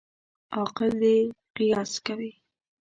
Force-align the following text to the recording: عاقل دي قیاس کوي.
عاقل 0.55 0.91
دي 1.01 1.17
قیاس 1.55 1.91
کوي. 2.05 2.31